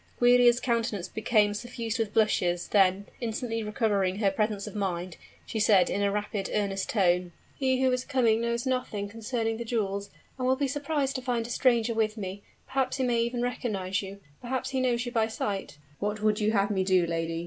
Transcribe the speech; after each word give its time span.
Giulia's 0.17 0.59
countenance 0.59 1.07
became 1.07 1.53
suffused 1.53 1.99
with 1.99 2.11
blushes: 2.11 2.69
then, 2.69 3.05
instantly 3.19 3.61
recovering 3.61 4.15
her 4.15 4.31
presence 4.31 4.65
of 4.65 4.73
mind, 4.75 5.17
she 5.45 5.59
said 5.59 5.91
in 5.91 6.01
a 6.01 6.11
rapid, 6.11 6.49
earnest 6.55 6.89
tone, 6.89 7.33
"He 7.53 7.83
who 7.83 7.91
is 7.91 8.03
coming 8.03 8.41
knows 8.41 8.65
nothing 8.65 9.07
concerning 9.07 9.57
the 9.57 9.63
jewels, 9.63 10.09
and 10.39 10.47
will 10.47 10.55
be 10.55 10.67
surprised 10.67 11.17
to 11.17 11.21
find 11.21 11.45
a 11.45 11.51
stranger 11.51 11.93
with 11.93 12.17
me. 12.17 12.41
Perhaps 12.65 12.97
he 12.97 13.03
may 13.03 13.21
even 13.21 13.43
recognize 13.43 14.01
you 14.01 14.19
perhaps 14.41 14.71
he 14.71 14.81
knows 14.81 15.05
you 15.05 15.11
by 15.11 15.27
sight" 15.27 15.77
"What 15.99 16.19
would 16.23 16.39
you 16.39 16.51
have 16.53 16.71
me 16.71 16.83
do, 16.83 17.05
lady?" 17.05 17.39